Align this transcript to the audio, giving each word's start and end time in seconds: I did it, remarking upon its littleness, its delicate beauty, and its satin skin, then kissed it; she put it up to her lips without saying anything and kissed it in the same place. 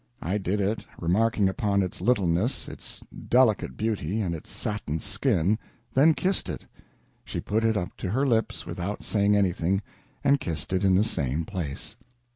I 0.23 0.39
did 0.39 0.59
it, 0.59 0.83
remarking 0.99 1.47
upon 1.47 1.83
its 1.83 2.01
littleness, 2.01 2.67
its 2.67 3.01
delicate 3.29 3.77
beauty, 3.77 4.19
and 4.19 4.33
its 4.33 4.49
satin 4.49 4.97
skin, 4.97 5.59
then 5.93 6.15
kissed 6.15 6.49
it; 6.49 6.65
she 7.23 7.39
put 7.39 7.63
it 7.63 7.77
up 7.77 7.95
to 7.97 8.09
her 8.09 8.25
lips 8.25 8.65
without 8.65 9.03
saying 9.03 9.35
anything 9.35 9.83
and 10.23 10.39
kissed 10.39 10.73
it 10.73 10.83
in 10.83 10.95
the 10.95 11.03
same 11.03 11.45
place. 11.45 11.97